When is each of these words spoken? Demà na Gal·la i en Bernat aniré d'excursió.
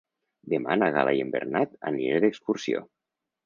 Demà 0.53 0.77
na 0.79 0.87
Gal·la 0.95 1.13
i 1.19 1.21
en 1.27 1.31
Bernat 1.37 1.77
aniré 1.93 2.25
d'excursió. 2.27 2.87